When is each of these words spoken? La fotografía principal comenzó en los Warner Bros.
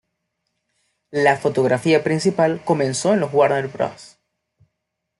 La 1.11 1.37
fotografía 1.37 2.03
principal 2.03 2.63
comenzó 2.65 3.13
en 3.13 3.19
los 3.19 3.31
Warner 3.31 3.67
Bros. 3.67 4.17